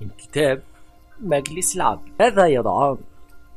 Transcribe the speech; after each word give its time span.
من 0.00 0.08
كتاب 0.18 0.62
مجلس 1.20 1.76
العدل. 1.76 2.12
هذا 2.20 2.46
يضعان 2.46 2.96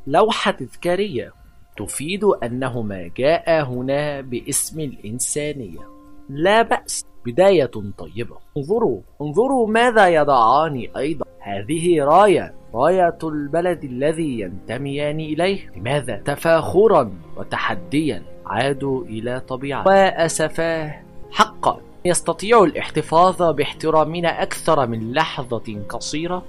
لوحة 0.06 0.50
تذكارية 0.50 1.32
تفيد 1.76 2.24
أنهما 2.24 3.10
جاء 3.16 3.64
هنا 3.64 4.20
باسم 4.20 4.80
الإنسانية. 4.80 5.80
لا 6.28 6.62
بأس. 6.62 7.04
بداية 7.26 7.70
طيبة. 7.98 8.36
انظروا 8.56 9.00
انظروا 9.20 9.68
ماذا 9.68 10.08
يضعان 10.08 10.86
أيضا. 10.96 11.26
هذه 11.40 12.02
راية 12.04 12.54
راية 12.74 13.18
البلد 13.24 13.84
الذي 13.84 14.40
ينتميان 14.40 15.20
إليه. 15.20 15.70
لماذا؟ 15.76 16.16
تفاخرا 16.16 17.12
وتحديا. 17.36 18.22
عادوا 18.46 19.04
إلى 19.04 19.40
طبيعة. 19.40 19.86
وأسفاه 19.86 21.02
حقا. 21.30 21.80
يستطيع 22.04 22.64
الاحتفاظ 22.64 23.42
باحترامنا 23.42 24.42
أكثر 24.42 24.86
من 24.86 25.12
لحظة 25.12 25.82
قصيرة؟ 25.88 26.42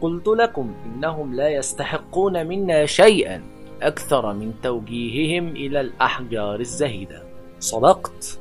قلت 0.00 0.28
لكم 0.28 0.74
إنهم 0.86 1.34
لا 1.34 1.48
يستحقون 1.48 2.46
منا 2.46 2.86
شيئا 2.86 3.42
أكثر 3.82 4.32
من 4.32 4.52
توجيههم 4.62 5.48
إلى 5.48 5.80
الأحجار 5.80 6.60
الزهيدة. 6.60 7.22
صدقت؟ 7.60 8.40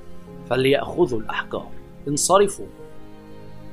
فليأخذوا 0.49 1.20
الأحجار. 1.20 1.68
انصرفوا. 2.08 2.68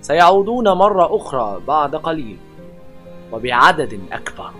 سيعودون 0.00 0.68
مرة 0.68 1.16
أخرى 1.16 1.60
بعد 1.68 1.96
قليل. 1.96 2.36
وبعدد 3.32 4.00
أكبر. 4.12 4.50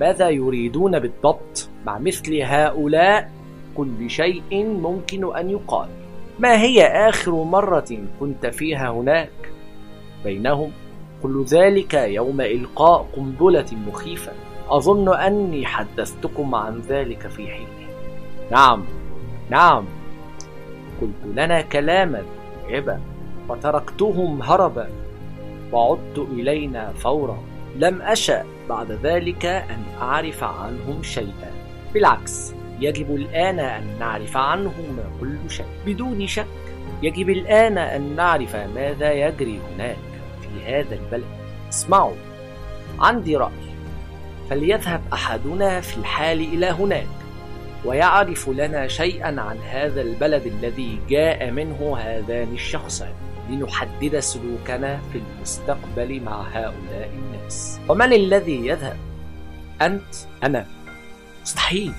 ماذا 0.00 0.28
يريدون 0.28 0.98
بالضبط 0.98 1.68
مع 1.86 1.98
مثل 1.98 2.42
هؤلاء؟ 2.42 3.30
كل 3.76 4.10
شيء 4.10 4.66
ممكن 4.66 5.36
أن 5.36 5.50
يقال. 5.50 6.05
ما 6.38 6.60
هي 6.60 6.86
آخر 6.86 7.32
مرة 7.32 7.98
كنت 8.20 8.46
فيها 8.46 8.90
هناك؟ 8.90 9.30
بينهم 10.24 10.72
كل 11.22 11.44
ذلك 11.44 11.94
يوم 11.94 12.40
إلقاء 12.40 13.06
قنبلة 13.16 13.66
مخيفة. 13.88 14.32
أظن 14.68 15.14
أني 15.14 15.66
حدثتكم 15.66 16.54
عن 16.54 16.80
ذلك 16.80 17.26
في 17.26 17.48
حين. 17.48 17.68
نعم 18.50 18.84
نعم. 19.50 19.84
قلت 21.00 21.36
لنا 21.36 21.60
كلاما 21.60 22.22
عبا 22.68 23.00
وتركتهم 23.48 24.42
هربا. 24.42 24.88
وعدت 25.72 26.18
إلينا 26.18 26.92
فورا. 26.92 27.38
لم 27.76 28.02
أشأ 28.02 28.44
بعد 28.68 28.92
ذلك 28.92 29.46
أن 29.46 29.82
أعرف 30.00 30.44
عنهم 30.44 31.02
شيئا. 31.02 31.50
بالعكس. 31.94 32.54
يجب 32.80 33.14
الآن 33.14 33.58
أن 33.58 33.96
نعرف 34.00 34.36
عنهم 34.36 34.98
كل 35.20 35.50
شيء 35.50 35.66
بدون 35.86 36.26
شك 36.26 36.46
يجب 37.02 37.30
الآن 37.30 37.78
أن 37.78 38.16
نعرف 38.16 38.56
ماذا 38.56 39.12
يجري 39.12 39.60
هناك 39.74 39.96
في 40.40 40.64
هذا 40.66 40.94
البلد. 40.94 41.26
اسمعوا 41.68 42.14
عندي 42.98 43.36
رأي. 43.36 43.50
فليذهب 44.50 45.02
أحدنا 45.12 45.80
في 45.80 45.96
الحال 45.96 46.40
إلى 46.40 46.66
هناك 46.66 47.06
ويعرف 47.84 48.48
لنا 48.48 48.88
شيئا 48.88 49.40
عن 49.40 49.58
هذا 49.58 50.00
البلد 50.00 50.46
الذي 50.46 50.98
جاء 51.08 51.50
منه 51.50 51.96
هذان 51.98 52.54
الشخصان. 52.54 53.12
لنحدد 53.50 54.18
سلوكنا 54.18 55.00
في 55.12 55.18
المستقبل 55.18 56.20
مع 56.20 56.42
هؤلاء 56.42 57.10
الناس. 57.14 57.80
ومن 57.88 58.12
الذي 58.12 58.66
يذهب؟ 58.66 58.96
أنت؟ 59.82 60.14
أنا. 60.44 60.66
مستحيل. 61.42 61.92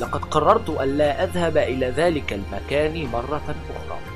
لقد 0.00 0.24
قررت 0.24 0.70
ألا 0.70 1.24
أذهب 1.24 1.56
إلى 1.56 1.86
ذلك 1.86 2.32
المكان 2.32 3.06
مرة 3.12 3.54
أخرى. 3.76 4.13